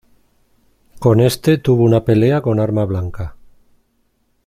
Con 0.97 1.19
este 1.19 1.59
tuvo 1.59 1.83
una 1.83 2.03
pelea 2.03 2.41
con 2.41 2.59
arma 2.59 2.85
blanca. 2.85 3.35